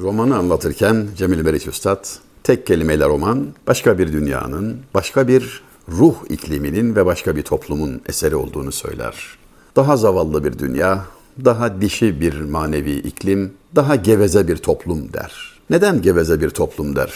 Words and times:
romanı 0.00 0.36
anlatırken 0.36 1.06
Cemil 1.16 1.40
Meriç 1.40 1.66
Üstad 1.66 2.04
tek 2.42 2.66
kelimeyle 2.66 3.08
roman 3.08 3.46
başka 3.66 3.98
bir 3.98 4.12
dünyanın, 4.12 4.76
başka 4.94 5.28
bir 5.28 5.62
ruh 5.88 6.14
ikliminin 6.28 6.96
ve 6.96 7.06
başka 7.06 7.36
bir 7.36 7.42
toplumun 7.42 8.00
eseri 8.08 8.36
olduğunu 8.36 8.72
söyler. 8.72 9.38
Daha 9.76 9.96
zavallı 9.96 10.44
bir 10.44 10.58
dünya, 10.58 11.04
daha 11.44 11.80
dişi 11.80 12.20
bir 12.20 12.40
manevi 12.40 12.92
iklim, 12.94 13.52
daha 13.76 13.96
geveze 13.96 14.48
bir 14.48 14.56
toplum 14.56 15.12
der. 15.12 15.60
Neden 15.70 16.02
geveze 16.02 16.40
bir 16.40 16.50
toplum 16.50 16.96
der? 16.96 17.12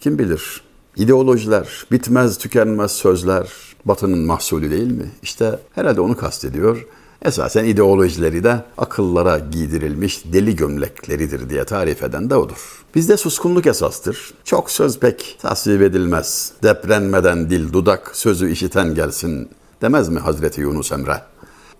Kim 0.00 0.18
bilir? 0.18 0.60
İdeolojiler, 0.96 1.86
bitmez 1.92 2.38
tükenmez 2.38 2.92
sözler 2.92 3.48
batının 3.84 4.18
mahsulü 4.18 4.70
değil 4.70 4.92
mi? 4.92 5.10
İşte 5.22 5.58
herhalde 5.74 6.00
onu 6.00 6.16
kastediyor. 6.16 6.86
Esasen 7.24 7.64
ideolojileri 7.64 8.44
de 8.44 8.64
akıllara 8.78 9.38
giydirilmiş 9.38 10.22
deli 10.32 10.56
gömlekleridir 10.56 11.50
diye 11.50 11.64
tarif 11.64 12.02
eden 12.02 12.30
de 12.30 12.36
odur. 12.36 12.84
Bizde 12.94 13.16
suskunluk 13.16 13.66
esastır. 13.66 14.34
Çok 14.44 14.70
söz 14.70 14.98
pek 14.98 15.38
tasvip 15.42 15.82
edilmez. 15.82 16.52
Deprenmeden 16.62 17.50
dil 17.50 17.72
dudak 17.72 18.10
sözü 18.16 18.50
işiten 18.50 18.94
gelsin 18.94 19.48
demez 19.82 20.08
mi 20.08 20.18
Hazreti 20.18 20.60
Yunus 20.60 20.92
Emre? 20.92 21.22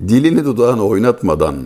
Dilini 0.09 0.45
dudağını 0.45 0.87
oynatmadan 0.87 1.57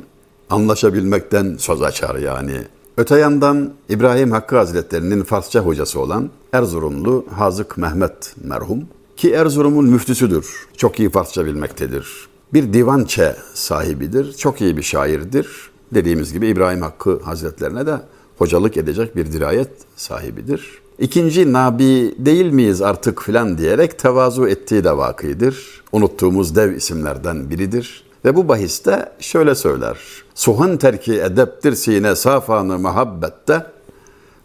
anlaşabilmekten 0.50 1.56
söz 1.58 1.82
açar 1.82 2.14
yani. 2.14 2.56
Öte 2.96 3.18
yandan 3.18 3.72
İbrahim 3.88 4.30
Hakkı 4.30 4.56
Hazretleri'nin 4.56 5.22
Farsça 5.22 5.60
hocası 5.60 6.00
olan 6.00 6.30
Erzurumlu 6.52 7.26
Hazık 7.34 7.76
Mehmet 7.78 8.34
merhum 8.44 8.84
ki 9.16 9.32
Erzurum'un 9.32 9.86
müftüsüdür. 9.86 10.66
Çok 10.76 11.00
iyi 11.00 11.10
Farsça 11.10 11.46
bilmektedir. 11.46 12.28
Bir 12.54 12.72
divançe 12.72 13.36
sahibidir. 13.54 14.32
Çok 14.32 14.60
iyi 14.60 14.76
bir 14.76 14.82
şairdir. 14.82 15.70
Dediğimiz 15.94 16.32
gibi 16.32 16.46
İbrahim 16.46 16.82
Hakkı 16.82 17.20
Hazretlerine 17.22 17.86
de 17.86 18.00
hocalık 18.38 18.76
edecek 18.76 19.16
bir 19.16 19.32
dirayet 19.32 19.70
sahibidir. 19.96 20.78
İkinci 20.98 21.52
Nabi 21.52 22.14
değil 22.18 22.52
miyiz 22.52 22.82
artık 22.82 23.22
filan 23.22 23.58
diyerek 23.58 23.98
tevazu 23.98 24.46
ettiği 24.46 24.84
de 24.84 24.96
vakıdır. 24.96 25.82
Unuttuğumuz 25.92 26.56
dev 26.56 26.72
isimlerden 26.72 27.50
biridir. 27.50 28.04
Ve 28.24 28.36
bu 28.36 28.48
bahiste 28.48 29.12
şöyle 29.20 29.54
söyler. 29.54 29.98
Suhan 30.34 30.76
terki 30.76 31.14
edeptir 31.20 31.74
sine 31.74 32.16
safanı 32.16 32.78
muhabbette. 32.78 33.66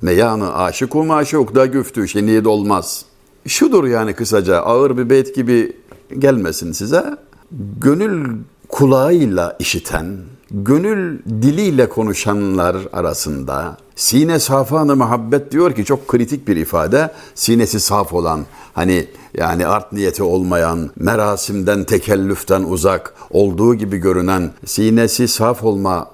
Meyanı 0.02 0.58
aşık 0.58 0.95
u 0.95 1.03
maşuk 1.03 1.56
da 1.56 1.66
güftü 1.66 2.08
şenid 2.08 2.45
olmaz. 2.45 3.06
Şudur 3.47 3.88
yani 3.88 4.14
kısaca 4.14 4.58
ağır 4.58 4.97
bir 4.97 5.09
beyt 5.09 5.36
gibi 5.36 5.78
gelmesin 6.19 6.72
size. 6.72 7.17
Gönül 7.82 8.38
kulağıyla 8.70 9.56
işiten, 9.60 10.18
gönül 10.52 11.20
diliyle 11.42 11.90
konuşanlar 11.90 12.78
arasında 12.94 13.78
sine 13.96 14.40
safanı 14.40 14.96
muhabbet 14.96 15.52
diyor 15.52 15.76
ki 15.76 15.86
çok 15.86 16.08
kritik 16.08 16.48
bir 16.48 16.56
ifade. 16.56 17.12
Sinesi 17.36 17.80
saf 17.80 18.14
olan, 18.14 18.46
hani 18.74 19.08
yani 19.38 19.68
art 19.68 19.92
niyeti 19.92 20.24
olmayan, 20.24 20.90
merasimden, 20.96 21.84
tekellüften 21.84 22.64
uzak 22.64 23.14
olduğu 23.32 23.76
gibi 23.76 23.98
görünen 23.98 24.52
sinesi 24.66 25.28
saf 25.28 25.64
olma 25.64 26.12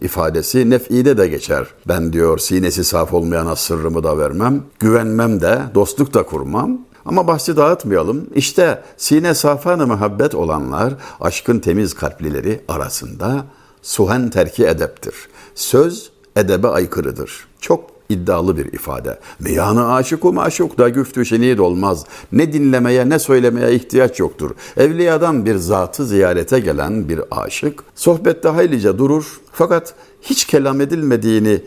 ifadesi 0.00 0.70
nef'ide 0.70 1.18
de 1.18 1.28
geçer. 1.28 1.66
Ben 1.88 2.12
diyor 2.12 2.38
sinesi 2.38 2.84
saf 2.84 3.12
olmayana 3.14 3.56
sırrımı 3.56 4.04
da 4.04 4.18
vermem, 4.18 4.62
güvenmem 4.80 5.40
de, 5.40 5.58
dostluk 5.74 6.14
da 6.14 6.22
kurmam. 6.22 6.78
Ama 7.06 7.26
bahsi 7.26 7.56
dağıtmayalım. 7.56 8.26
İşte 8.34 8.82
sine 8.96 9.34
safanı 9.34 9.86
muhabbet 9.86 10.34
olanlar 10.34 10.94
aşkın 11.20 11.58
temiz 11.58 11.94
kalplileri 11.94 12.60
arasında 12.68 13.44
suhen 13.82 14.30
terki 14.30 14.66
edeptir. 14.66 15.14
Söz 15.54 16.10
edebe 16.36 16.68
aykırıdır. 16.68 17.46
Çok 17.60 17.94
iddialı 18.08 18.56
bir 18.56 18.72
ifade. 18.72 19.18
Meyanı 19.40 19.94
aşık 19.94 20.24
o 20.24 20.32
maşuk 20.32 20.78
da 20.78 20.88
güftü 20.88 21.26
şenid 21.26 21.58
olmaz. 21.58 22.04
Ne 22.32 22.52
dinlemeye 22.52 23.08
ne 23.08 23.18
söylemeye 23.18 23.74
ihtiyaç 23.74 24.20
yoktur. 24.20 24.50
Evliyadan 24.76 25.46
bir 25.46 25.56
zatı 25.56 26.06
ziyarete 26.06 26.60
gelen 26.60 27.08
bir 27.08 27.20
aşık 27.30 27.84
sohbette 27.94 28.48
haylice 28.48 28.98
durur 28.98 29.40
fakat 29.52 29.94
hiç 30.22 30.44
kelam 30.44 30.80
edilmediğini 30.80 31.60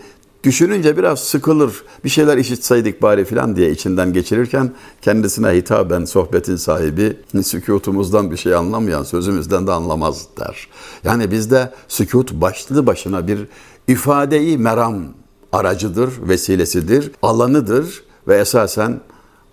Düşününce 0.48 0.98
biraz 0.98 1.20
sıkılır, 1.20 1.84
bir 2.04 2.10
şeyler 2.10 2.38
işitseydik 2.38 3.02
bari 3.02 3.26
filan 3.26 3.56
diye 3.56 3.72
içinden 3.72 4.14
geçirirken 4.14 4.74
kendisine 5.02 5.48
hitaben 5.48 6.06
sohbetin 6.06 6.56
sahibi 6.56 7.18
sükutumuzdan 7.44 8.32
bir 8.32 8.38
şey 8.38 8.56
anlamayan 8.56 9.04
sözümüzden 9.04 9.68
de 9.68 9.72
anlamaz 9.72 10.28
der. 10.40 10.68
Yani 11.04 11.32
bizde 11.32 11.74
sükut 11.88 12.34
başlı 12.34 12.86
başına 12.86 13.28
bir 13.28 13.48
ifadeyi 13.88 14.58
meram 14.58 15.04
aracıdır, 15.52 16.14
vesilesidir, 16.22 17.12
alanıdır 17.22 18.04
ve 18.28 18.38
esasen 18.38 19.02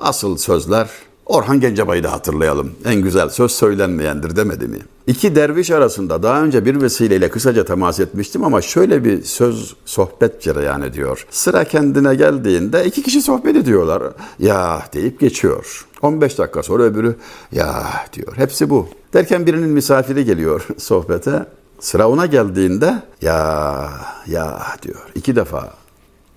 asıl 0.01 0.37
sözler 0.37 0.91
Orhan 1.27 1.61
Gencebay'ı 1.61 2.05
da 2.05 2.13
hatırlayalım. 2.13 2.73
En 2.85 2.95
güzel 2.95 3.29
söz 3.29 3.53
söylenmeyendir 3.53 4.37
demedi 4.37 4.69
mi? 4.69 4.79
İki 5.07 5.37
derviş 5.37 5.71
arasında 5.71 6.23
daha 6.23 6.43
önce 6.43 6.65
bir 6.65 6.81
vesileyle 6.83 7.31
kısaca 7.31 7.65
temas 7.65 8.01
etmiştim 8.01 8.45
ama 8.45 8.63
şöyle 8.63 9.05
bir 9.05 9.23
söz 9.23 9.75
sohbet 9.85 10.43
cereyan 10.43 10.83
ediyor. 10.83 11.27
Sıra 11.31 11.65
kendine 11.65 12.15
geldiğinde 12.15 12.85
iki 12.85 13.03
kişi 13.03 13.23
sohbet 13.23 13.57
ediyorlar. 13.57 14.03
Ya 14.39 14.83
deyip 14.93 15.21
geçiyor. 15.21 15.87
15 16.03 16.39
dakika 16.39 16.63
sonra 16.63 16.83
öbürü 16.83 17.17
ya 17.53 17.85
diyor. 18.13 18.33
Hepsi 18.37 18.71
bu. 18.71 18.89
Derken 19.13 19.47
birinin 19.47 19.71
misafiri 19.71 20.25
geliyor 20.25 20.67
sohbete. 20.79 21.47
Sıra 21.81 22.09
ona 22.09 22.27
geldiğinde 22.27 23.03
ya 23.23 23.91
ya 24.27 24.63
diyor. 24.83 25.03
İki 25.15 25.37
defa 25.37 25.71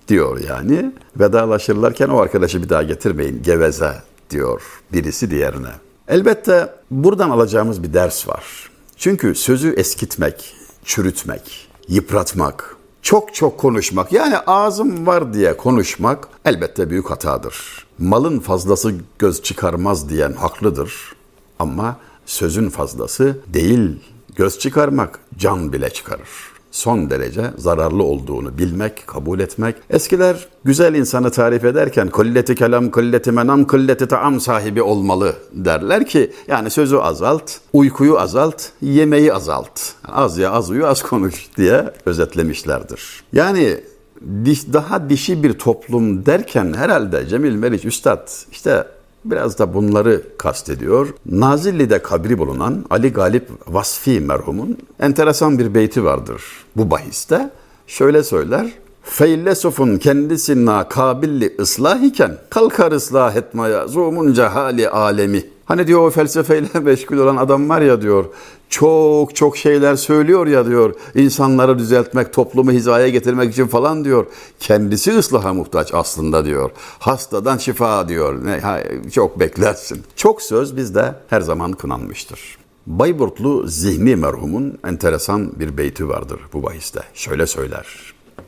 diyor 0.08 0.40
yani. 0.48 0.92
Vedalaşırlarken 1.20 2.08
o 2.08 2.18
arkadaşı 2.18 2.62
bir 2.62 2.68
daha 2.68 2.82
getirmeyin 2.82 3.42
geveze 3.42 3.92
diyor 4.30 4.62
birisi 4.92 5.30
diğerine. 5.30 5.70
Elbette 6.08 6.74
buradan 6.90 7.30
alacağımız 7.30 7.82
bir 7.82 7.92
ders 7.92 8.28
var. 8.28 8.70
Çünkü 8.96 9.34
sözü 9.34 9.70
eskitmek, 9.70 10.54
çürütmek, 10.84 11.68
yıpratmak, 11.88 12.76
çok 13.02 13.34
çok 13.34 13.58
konuşmak 13.58 14.12
yani 14.12 14.38
ağzım 14.38 15.06
var 15.06 15.34
diye 15.34 15.56
konuşmak 15.56 16.28
elbette 16.44 16.90
büyük 16.90 17.10
hatadır. 17.10 17.86
Malın 17.98 18.40
fazlası 18.40 18.94
göz 19.18 19.42
çıkarmaz 19.42 20.08
diyen 20.08 20.32
haklıdır. 20.32 21.12
Ama 21.58 21.96
sözün 22.26 22.70
fazlası 22.70 23.38
değil 23.46 24.00
göz 24.36 24.58
çıkarmak 24.58 25.20
can 25.38 25.72
bile 25.72 25.90
çıkarır 25.90 26.57
son 26.78 27.10
derece 27.10 27.50
zararlı 27.56 28.02
olduğunu 28.02 28.58
bilmek, 28.58 29.06
kabul 29.06 29.40
etmek. 29.40 29.76
Eskiler 29.90 30.48
güzel 30.64 30.94
insanı 30.94 31.30
tarif 31.30 31.64
ederken 31.64 32.08
kulleti 32.08 32.54
kelam, 32.54 32.90
kulleti 32.90 33.32
menam, 33.32 33.64
kulleti 33.64 34.08
taam 34.08 34.40
sahibi 34.40 34.82
olmalı 34.82 35.34
derler 35.52 36.06
ki 36.06 36.32
yani 36.48 36.70
sözü 36.70 36.96
azalt, 36.96 37.52
uykuyu 37.72 38.18
azalt, 38.18 38.62
yemeği 38.80 39.34
azalt. 39.34 39.80
Az 40.04 40.38
ya 40.38 40.50
az 40.50 40.70
uyu 40.70 40.86
az 40.86 41.02
konuş 41.02 41.46
diye 41.56 41.84
özetlemişlerdir. 42.06 43.22
Yani 43.32 43.80
daha 44.72 45.10
dişi 45.10 45.42
bir 45.42 45.52
toplum 45.52 46.26
derken 46.26 46.72
herhalde 46.72 47.26
Cemil 47.26 47.54
Meriç 47.54 47.84
Üstad 47.84 48.28
işte 48.52 48.84
Biraz 49.24 49.58
da 49.58 49.74
bunları 49.74 50.22
kastediyor. 50.38 51.08
Nazilli'de 51.26 52.02
kabri 52.02 52.38
bulunan 52.38 52.84
Ali 52.90 53.12
Galip 53.12 53.48
Vasfi 53.68 54.20
merhumun 54.20 54.78
enteresan 55.00 55.58
bir 55.58 55.74
beyti 55.74 56.04
vardır 56.04 56.42
bu 56.76 56.90
bahiste. 56.90 57.50
Şöyle 57.86 58.22
söyler. 58.22 58.72
Feylesofun 59.02 59.98
kendisine 59.98 60.88
kabilli 60.90 61.56
ıslah 61.60 62.02
iken 62.02 62.38
kalkar 62.50 62.92
ıslah 62.92 63.36
etmeye 63.36 63.88
zumunca 63.88 64.54
hali 64.54 64.88
alemi. 64.88 65.44
Hani 65.68 65.86
diyor 65.86 66.00
o 66.00 66.10
felsefeyle 66.10 66.68
meşgul 66.82 67.18
olan 67.18 67.36
adam 67.36 67.68
var 67.68 67.80
ya 67.80 68.02
diyor 68.02 68.24
çok 68.68 69.36
çok 69.36 69.56
şeyler 69.56 69.96
söylüyor 69.96 70.46
ya 70.46 70.66
diyor 70.66 70.94
insanları 71.14 71.78
düzeltmek, 71.78 72.32
toplumu 72.32 72.72
hizaya 72.72 73.08
getirmek 73.08 73.52
için 73.52 73.66
falan 73.66 74.04
diyor. 74.04 74.26
Kendisi 74.60 75.18
ıslaha 75.18 75.54
muhtaç 75.54 75.94
aslında 75.94 76.44
diyor. 76.44 76.70
Hastadan 76.98 77.58
şifa 77.58 78.08
diyor. 78.08 78.44
Ne, 78.44 78.60
ha, 78.60 78.80
çok 79.12 79.40
beklersin. 79.40 80.02
Çok 80.16 80.42
söz 80.42 80.76
bizde 80.76 81.14
her 81.28 81.40
zaman 81.40 81.72
kınanmıştır. 81.72 82.58
Bayburtlu 82.86 83.68
Zihni 83.68 84.16
merhumun 84.16 84.78
enteresan 84.86 85.60
bir 85.60 85.76
beyti 85.76 86.08
vardır 86.08 86.40
bu 86.52 86.62
bahiste. 86.62 87.00
Şöyle 87.14 87.46
söyler. 87.46 87.86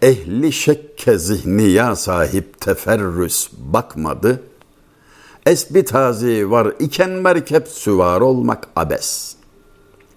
Ehli 0.03 0.53
şekke 0.53 1.19
zihniya 1.19 1.97
sahip 1.97 2.61
teferrüs 2.61 3.49
bakmadı. 3.59 4.43
Esbi 5.51 5.85
tazi 5.85 6.51
var 6.51 6.73
iken 6.79 7.11
merkep 7.11 7.69
süvar 7.69 8.21
olmak 8.21 8.69
abes.'' 8.77 9.37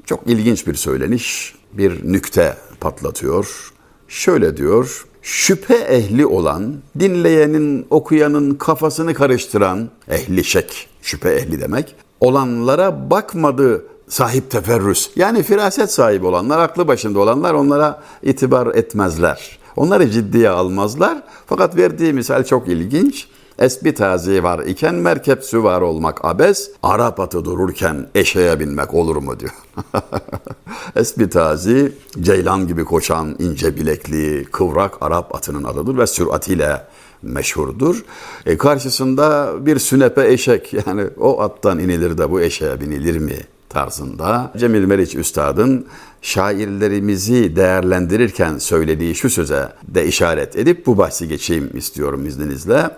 Çok 0.06 0.27
ilginç 0.27 0.68
bir 0.68 0.75
söyleniş, 0.75 1.56
bir 1.74 2.12
nükte 2.12 2.57
patlatıyor. 2.80 3.74
Şöyle 4.07 4.57
diyor, 4.57 5.06
şüphe 5.21 5.75
ehli 5.75 6.25
olan, 6.25 6.74
dinleyenin, 7.00 7.88
okuyanın 7.89 8.56
kafasını 8.56 9.13
karıştıran, 9.13 9.89
ehli 10.07 10.44
şek, 10.44 10.89
şüphe 11.01 11.30
ehli 11.30 11.62
demek, 11.62 11.95
olanlara 12.19 13.09
bakmadı 13.09 13.85
sahip 14.07 14.51
teferrüs. 14.51 15.09
Yani 15.15 15.44
firaset 15.44 15.91
sahibi 15.91 16.25
olanlar, 16.25 16.59
aklı 16.59 16.88
başında 16.88 17.19
olanlar 17.19 17.53
onlara 17.53 18.03
itibar 18.24 18.68
etmezler. 18.75 19.59
Onları 19.75 20.09
ciddiye 20.09 20.50
almazlar. 20.50 21.24
Fakat 21.45 21.75
verdiği 21.75 22.13
misal 22.13 22.44
çok 22.44 22.68
ilginç. 22.68 23.27
Esbi 23.59 23.94
tazi 23.94 24.44
var 24.44 24.59
iken 24.59 24.95
merkep 24.95 25.44
süvar 25.44 25.81
olmak 25.81 26.25
abes, 26.25 26.71
Arap 26.83 27.19
atı 27.19 27.45
dururken 27.45 28.07
eşeğe 28.15 28.59
binmek 28.59 28.94
olur 28.94 29.15
mu 29.15 29.39
diyor. 29.39 29.53
Esbi 30.95 31.29
tazi, 31.29 31.94
ceylan 32.21 32.67
gibi 32.67 32.85
koşan 32.85 33.35
ince 33.39 33.75
bilekli, 33.75 34.45
kıvrak 34.45 34.94
Arap 35.01 35.35
atının 35.35 35.63
adıdır 35.63 35.97
ve 35.97 36.07
süratiyle 36.07 36.81
meşhurdur. 37.21 38.03
E 38.45 38.57
karşısında 38.57 39.53
bir 39.65 39.79
sünepe 39.79 40.31
eşek 40.31 40.73
yani 40.88 41.03
o 41.19 41.41
attan 41.41 41.79
inilir 41.79 42.17
de 42.17 42.31
bu 42.31 42.41
eşeğe 42.41 42.81
binilir 42.81 43.17
mi 43.17 43.38
tarzında 43.73 44.51
Cemil 44.57 44.85
Meriç 44.85 45.15
Üstad'ın 45.15 45.85
şairlerimizi 46.21 47.55
değerlendirirken 47.55 48.57
söylediği 48.57 49.15
şu 49.15 49.29
söze 49.29 49.69
de 49.87 50.07
işaret 50.07 50.55
edip 50.55 50.85
bu 50.85 50.97
bahsi 50.97 51.27
geçeyim 51.27 51.69
istiyorum 51.77 52.25
izninizle. 52.25 52.89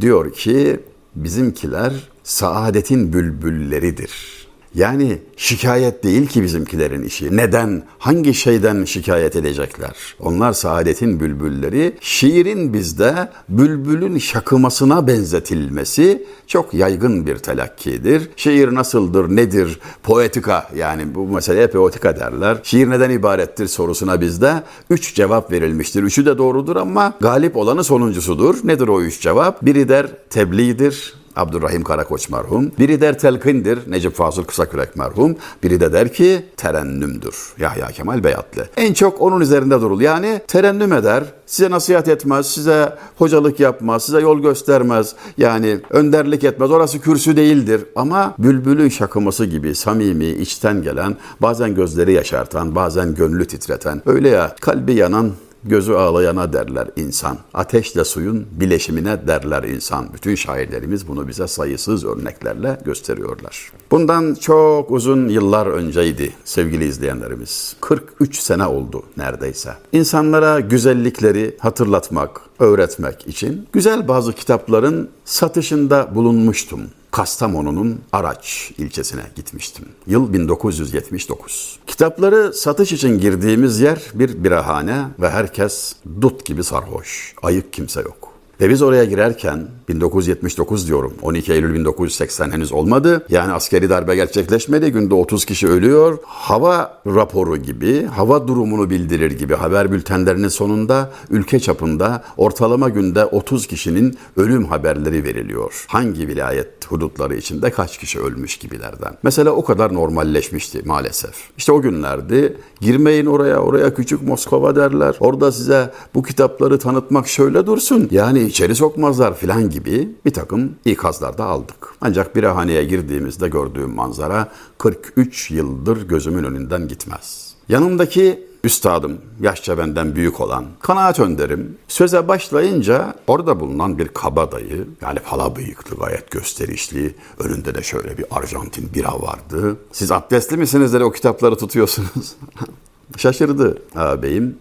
Diyor 0.00 0.32
ki 0.32 0.80
bizimkiler 1.14 1.92
saadetin 2.22 3.12
bülbülleridir. 3.12 4.41
Yani 4.74 5.18
şikayet 5.36 6.04
değil 6.04 6.26
ki 6.26 6.42
bizimkilerin 6.42 7.02
işi. 7.02 7.36
Neden, 7.36 7.82
hangi 7.98 8.34
şeyden 8.34 8.84
şikayet 8.84 9.36
edecekler? 9.36 9.96
Onlar 10.20 10.52
saadetin 10.52 11.20
bülbülleri. 11.20 11.96
Şiirin 12.00 12.74
bizde 12.74 13.30
bülbülün 13.48 14.18
şakımasına 14.18 15.06
benzetilmesi 15.06 16.26
çok 16.46 16.74
yaygın 16.74 17.26
bir 17.26 17.36
telakkidir. 17.36 18.30
Şiir 18.36 18.74
nasıldır, 18.74 19.36
nedir? 19.36 19.80
Poetika 20.02 20.68
yani 20.76 21.14
bu 21.14 21.28
meseleye 21.28 21.66
poetika 21.66 22.16
derler. 22.16 22.58
Şiir 22.62 22.90
neden 22.90 23.10
ibarettir 23.10 23.66
sorusuna 23.66 24.20
bizde 24.20 24.62
üç 24.90 25.14
cevap 25.14 25.52
verilmiştir. 25.52 26.02
Üçü 26.02 26.26
de 26.26 26.38
doğrudur 26.38 26.76
ama 26.76 27.14
galip 27.20 27.56
olanı 27.56 27.84
sonuncusudur. 27.84 28.58
Nedir 28.64 28.88
o 28.88 29.02
üç 29.02 29.20
cevap? 29.20 29.62
Biri 29.62 29.88
der 29.88 30.06
tebliğdir, 30.30 31.21
Abdurrahim 31.36 31.84
Karakoç 31.84 32.28
merhum. 32.28 32.72
Biri 32.78 33.00
der 33.00 33.18
telkindir 33.18 33.78
Necip 33.90 34.14
Fazıl 34.14 34.44
Kısakürek 34.44 34.96
merhum. 34.96 35.36
Biri 35.62 35.80
de 35.80 35.92
der 35.92 36.12
ki 36.12 36.46
terennümdür 36.56 37.52
Yahya 37.58 37.86
Kemal 37.86 38.24
Beyatlı. 38.24 38.68
En 38.76 38.92
çok 38.92 39.20
onun 39.20 39.40
üzerinde 39.40 39.80
durul. 39.80 40.00
Yani 40.00 40.40
terennüm 40.48 40.92
eder, 40.92 41.24
size 41.46 41.70
nasihat 41.70 42.08
etmez, 42.08 42.46
size 42.46 42.96
hocalık 43.18 43.60
yapmaz, 43.60 44.04
size 44.04 44.20
yol 44.20 44.42
göstermez. 44.42 45.14
Yani 45.38 45.80
önderlik 45.90 46.44
etmez. 46.44 46.70
Orası 46.70 47.00
kürsü 47.00 47.36
değildir. 47.36 47.84
Ama 47.96 48.34
bülbülün 48.38 48.88
şakıması 48.88 49.44
gibi 49.44 49.74
samimi, 49.74 50.26
içten 50.26 50.82
gelen, 50.82 51.16
bazen 51.40 51.74
gözleri 51.74 52.12
yaşartan, 52.12 52.74
bazen 52.74 53.14
gönlü 53.14 53.44
titreten, 53.44 54.02
öyle 54.06 54.28
ya 54.28 54.56
kalbi 54.60 54.94
yanan 54.94 55.32
Gözü 55.64 55.92
ağlayana 55.92 56.52
derler 56.52 56.88
insan. 56.96 57.38
Ateşle 57.54 58.04
suyun 58.04 58.46
bileşimine 58.52 59.26
derler 59.26 59.62
insan. 59.62 60.06
Bütün 60.14 60.34
şairlerimiz 60.34 61.08
bunu 61.08 61.28
bize 61.28 61.48
sayısız 61.48 62.04
örneklerle 62.04 62.78
gösteriyorlar. 62.84 63.72
Bundan 63.90 64.34
çok 64.34 64.90
uzun 64.90 65.28
yıllar 65.28 65.66
önceydi 65.66 66.32
sevgili 66.44 66.84
izleyenlerimiz. 66.84 67.76
43 67.80 68.38
sene 68.38 68.66
oldu 68.66 69.02
neredeyse. 69.16 69.70
İnsanlara 69.92 70.60
güzellikleri 70.60 71.56
hatırlatmak, 71.58 72.40
öğretmek 72.58 73.28
için 73.28 73.68
güzel 73.72 74.08
bazı 74.08 74.32
kitapların 74.32 75.08
satışında 75.24 76.14
bulunmuştum. 76.14 76.80
Kastamonu'nun 77.12 78.00
Araç 78.12 78.72
ilçesine 78.78 79.22
gitmiştim. 79.36 79.84
Yıl 80.06 80.32
1979. 80.32 81.78
Kitapları 81.86 82.52
satış 82.52 82.92
için 82.92 83.18
girdiğimiz 83.18 83.80
yer 83.80 84.02
bir 84.14 84.44
birahane 84.44 85.04
ve 85.20 85.30
herkes 85.30 85.94
dut 86.20 86.46
gibi 86.46 86.64
sarhoş. 86.64 87.34
Ayık 87.42 87.72
kimse 87.72 88.00
yok. 88.00 88.32
Ve 88.60 88.68
biz 88.70 88.82
oraya 88.82 89.04
girerken 89.04 89.68
1979 89.92 90.88
diyorum 90.88 91.14
12 91.22 91.52
Eylül 91.52 91.74
1980 91.74 92.50
henüz 92.50 92.72
olmadı. 92.72 93.26
Yani 93.28 93.52
askeri 93.52 93.90
darbe 93.90 94.16
gerçekleşmedi. 94.16 94.92
Günde 94.92 95.14
30 95.14 95.44
kişi 95.44 95.68
ölüyor. 95.68 96.18
Hava 96.24 97.00
raporu 97.06 97.56
gibi, 97.56 98.06
hava 98.06 98.48
durumunu 98.48 98.90
bildirir 98.90 99.30
gibi 99.30 99.54
haber 99.54 99.92
bültenlerinin 99.92 100.48
sonunda 100.48 101.12
ülke 101.30 101.60
çapında 101.60 102.24
ortalama 102.36 102.88
günde 102.88 103.24
30 103.24 103.66
kişinin 103.66 104.18
ölüm 104.36 104.64
haberleri 104.64 105.24
veriliyor. 105.24 105.84
Hangi 105.88 106.28
vilayet 106.28 106.68
hudutları 106.88 107.36
içinde 107.36 107.70
kaç 107.70 107.98
kişi 107.98 108.20
ölmüş 108.20 108.56
gibilerden. 108.56 109.14
Mesela 109.22 109.50
o 109.50 109.64
kadar 109.64 109.94
normalleşmişti 109.94 110.82
maalesef. 110.84 111.34
İşte 111.58 111.72
o 111.72 111.80
günlerdi. 111.82 112.56
Girmeyin 112.80 113.26
oraya, 113.26 113.58
oraya 113.58 113.94
küçük 113.94 114.22
Moskova 114.22 114.76
derler. 114.76 115.16
Orada 115.20 115.52
size 115.52 115.90
bu 116.14 116.22
kitapları 116.22 116.78
tanıtmak 116.78 117.28
şöyle 117.28 117.66
dursun. 117.66 118.08
Yani 118.10 118.42
içeri 118.42 118.74
sokmazlar 118.74 119.36
filan 119.36 119.70
gibi 119.70 119.81
bir 119.84 120.30
takım 120.32 120.74
ikazlar 120.84 121.38
da 121.38 121.44
aldık. 121.44 121.94
Ancak 122.00 122.36
bir 122.36 122.44
haneye 122.44 122.84
girdiğimizde 122.84 123.48
gördüğüm 123.48 123.94
manzara 123.94 124.48
43 124.78 125.50
yıldır 125.50 126.08
gözümün 126.08 126.44
önünden 126.44 126.88
gitmez. 126.88 127.54
Yanımdaki 127.68 128.46
üstadım, 128.64 129.20
yaşça 129.40 129.78
benden 129.78 130.16
büyük 130.16 130.40
olan, 130.40 130.64
kanaat 130.80 131.20
önderim, 131.20 131.76
söze 131.88 132.28
başlayınca 132.28 133.14
orada 133.26 133.60
bulunan 133.60 133.98
bir 133.98 134.08
kabadayı, 134.08 134.86
yani 135.00 135.18
pala 135.18 135.56
bıyıklı, 135.56 135.96
gayet 135.96 136.30
gösterişli, 136.30 137.14
önünde 137.38 137.74
de 137.74 137.82
şöyle 137.82 138.18
bir 138.18 138.24
Arjantin 138.30 138.94
bira 138.94 139.22
vardı. 139.22 139.76
Siz 139.92 140.12
abdestli 140.12 140.56
misiniz 140.56 140.92
dedi 140.92 141.04
o 141.04 141.12
kitapları 141.12 141.56
tutuyorsunuz. 141.56 142.34
Şaşırdı 143.16 143.82
ağabeyim. 143.94 144.56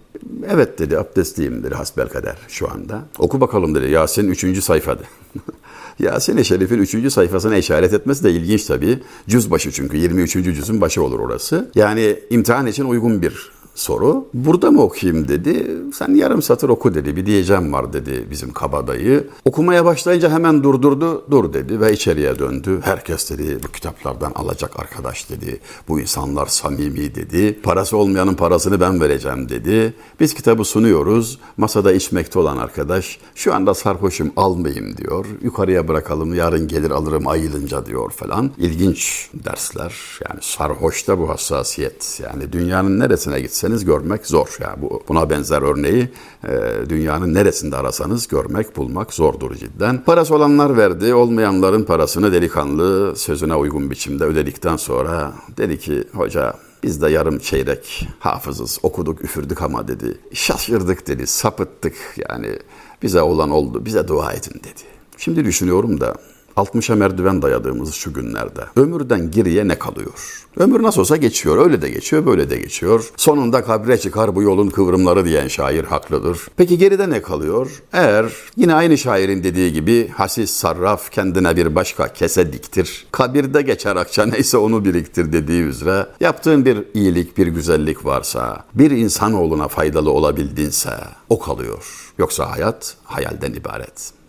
Evet 0.49 0.79
dedi 0.79 0.97
abdestliyim 0.97 1.63
dedi 1.63 1.75
hasbelkader 1.75 2.35
şu 2.47 2.71
anda. 2.71 3.01
Oku 3.19 3.41
bakalım 3.41 3.75
dedi 3.75 3.91
Yasin 3.91 4.27
3. 4.27 4.63
sayfada. 4.63 5.03
Yasin-i 5.99 6.45
Şerif'in 6.45 6.77
3. 6.77 7.13
sayfasına 7.13 7.57
işaret 7.57 7.93
etmesi 7.93 8.23
de 8.23 8.31
ilginç 8.31 8.65
tabii. 8.65 8.99
Cüz 9.27 9.51
başı 9.51 9.71
çünkü 9.71 9.97
23. 9.97 10.33
cüzün 10.33 10.81
başı 10.81 11.03
olur 11.03 11.19
orası. 11.19 11.71
Yani 11.75 12.19
imtihan 12.29 12.67
için 12.67 12.85
uygun 12.85 13.21
bir 13.21 13.51
soru. 13.75 14.25
Burada 14.33 14.71
mı 14.71 14.81
okuyayım 14.81 15.27
dedi. 15.27 15.77
Sen 15.93 16.15
yarım 16.15 16.41
satır 16.41 16.69
oku 16.69 16.95
dedi. 16.95 17.15
Bir 17.15 17.25
diyeceğim 17.25 17.73
var 17.73 17.93
dedi 17.93 18.27
bizim 18.31 18.53
kabadayı. 18.53 19.27
Okumaya 19.45 19.85
başlayınca 19.85 20.29
hemen 20.29 20.63
durdurdu. 20.63 21.25
Dur 21.31 21.53
dedi 21.53 21.81
ve 21.81 21.93
içeriye 21.93 22.39
döndü. 22.39 22.79
Herkes 22.83 23.29
dedi 23.31 23.57
bu 23.63 23.71
kitaplardan 23.71 24.31
alacak 24.35 24.79
arkadaş 24.79 25.29
dedi. 25.29 25.59
Bu 25.87 25.99
insanlar 25.99 26.45
samimi 26.45 27.15
dedi. 27.15 27.61
Parası 27.63 27.97
olmayanın 27.97 28.33
parasını 28.33 28.79
ben 28.79 29.01
vereceğim 29.01 29.49
dedi. 29.49 29.93
Biz 30.19 30.33
kitabı 30.33 30.63
sunuyoruz. 30.63 31.39
Masada 31.57 31.93
içmekte 31.93 32.39
olan 32.39 32.57
arkadaş 32.57 33.19
şu 33.35 33.53
anda 33.53 33.73
sarhoşum 33.73 34.31
almayayım 34.37 34.97
diyor. 34.97 35.25
Yukarıya 35.41 35.87
bırakalım 35.87 36.33
yarın 36.33 36.67
gelir 36.67 36.91
alırım 36.91 37.27
ayılınca 37.27 37.85
diyor 37.85 38.11
falan. 38.11 38.51
İlginç 38.57 39.29
dersler. 39.33 40.19
Yani 40.29 40.39
sarhoşta 40.41 41.19
bu 41.19 41.29
hassasiyet. 41.29 42.21
Yani 42.23 42.51
dünyanın 42.51 42.99
neresine 42.99 43.41
gitsen 43.41 43.60
gitseniz 43.61 43.85
görmek 43.85 44.27
zor. 44.27 44.57
Yani 44.59 44.81
bu, 44.81 45.03
buna 45.09 45.29
benzer 45.29 45.61
örneği 45.61 46.09
e, 46.43 46.49
dünyanın 46.89 47.33
neresinde 47.33 47.75
arasanız 47.75 48.27
görmek, 48.27 48.77
bulmak 48.77 49.13
zordur 49.13 49.55
cidden. 49.55 50.03
Parası 50.03 50.35
olanlar 50.35 50.77
verdi, 50.77 51.13
olmayanların 51.13 51.83
parasını 51.83 52.31
delikanlı 52.31 53.15
sözüne 53.15 53.55
uygun 53.55 53.91
biçimde 53.91 54.23
ödedikten 54.23 54.77
sonra 54.77 55.33
dedi 55.57 55.79
ki 55.79 56.03
hoca 56.13 56.53
biz 56.83 57.01
de 57.01 57.09
yarım 57.09 57.39
çeyrek 57.39 58.07
hafızız, 58.19 58.79
okuduk, 58.83 59.23
üfürdük 59.23 59.61
ama 59.61 59.87
dedi. 59.87 60.17
Şaşırdık 60.33 61.07
dedi, 61.07 61.27
sapıttık 61.27 61.95
yani 62.29 62.59
bize 63.01 63.21
olan 63.21 63.49
oldu, 63.49 63.85
bize 63.85 64.07
dua 64.07 64.33
edin 64.33 64.59
dedi. 64.59 64.83
Şimdi 65.17 65.45
düşünüyorum 65.45 66.01
da 66.01 66.15
60'a 66.57 66.95
merdiven 66.95 67.41
dayadığımız 67.41 67.93
şu 67.93 68.13
günlerde 68.13 68.61
ömürden 68.75 69.31
geriye 69.31 69.67
ne 69.67 69.79
kalıyor? 69.79 70.41
Ömür 70.57 70.83
nasıl 70.83 71.01
olsa 71.01 71.17
geçiyor. 71.17 71.65
Öyle 71.65 71.81
de 71.81 71.89
geçiyor, 71.89 72.25
böyle 72.25 72.49
de 72.49 72.57
geçiyor. 72.57 73.11
Sonunda 73.17 73.63
kabre 73.63 73.97
çıkar 73.97 74.35
bu 74.35 74.41
yolun 74.41 74.69
kıvrımları 74.69 75.25
diyen 75.25 75.47
şair 75.47 75.83
haklıdır. 75.83 76.39
Peki 76.57 76.77
geride 76.77 77.09
ne 77.09 77.21
kalıyor? 77.21 77.83
Eğer 77.93 78.31
yine 78.57 78.75
aynı 78.75 78.97
şairin 78.97 79.43
dediği 79.43 79.73
gibi 79.73 80.07
hasis 80.07 80.51
sarraf 80.51 81.11
kendine 81.11 81.55
bir 81.55 81.75
başka 81.75 82.13
kese 82.13 82.53
diktir. 82.53 83.05
Kabirde 83.11 83.61
geçer 83.61 83.95
akça 83.95 84.25
neyse 84.25 84.57
onu 84.57 84.85
biriktir 84.85 85.33
dediği 85.33 85.63
üzere 85.63 86.07
yaptığın 86.19 86.65
bir 86.65 86.83
iyilik, 86.93 87.37
bir 87.37 87.47
güzellik 87.47 88.05
varsa, 88.05 88.65
bir 88.73 88.91
insanoğluna 88.91 89.67
faydalı 89.67 90.11
olabildinse 90.11 90.91
o 91.29 91.39
kalıyor. 91.39 92.13
Yoksa 92.17 92.51
hayat 92.51 92.95
hayalden 93.03 93.53
ibaret. 93.53 94.20